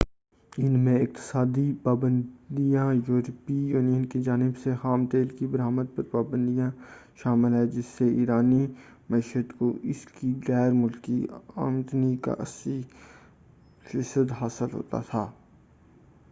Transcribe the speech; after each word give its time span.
ان 0.57 0.79
میں 0.79 0.95
اقتصادی 0.99 1.65
پابندیاں 1.83 2.85
اور 2.85 2.93
یوروپی 3.09 3.57
یونین 3.67 4.05
کی 4.05 4.21
جانب 4.21 4.57
سے 4.63 4.71
خام 4.81 5.05
تیل 5.05 5.27
کی 5.39 5.47
برآمد 5.47 5.95
پر 5.95 6.03
پابندی 6.11 6.69
شامل 7.23 7.53
ہے، 7.53 7.65
جس 7.67 7.93
سے 7.97 8.07
ایرانی 8.15 8.65
معیشت 9.09 9.57
کو 9.57 9.71
اس 9.83 10.05
کی 10.19 10.33
غیر 10.47 10.71
ملکی 10.73 11.25
آمدنی 11.57 12.15
کا 12.17 12.35
80٪ 12.39 14.31
حاصل 14.41 14.73
ہوتا 14.73 15.01
ہے۔ 15.13 15.25